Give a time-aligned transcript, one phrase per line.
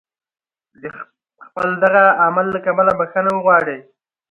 [0.81, 0.83] د
[1.45, 3.77] خپل دغه عمل له کبله بخښنه وغواړي.